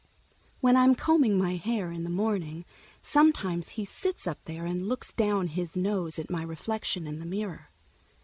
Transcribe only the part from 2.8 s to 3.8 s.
sometimes